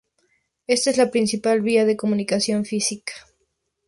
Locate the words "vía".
1.61-1.85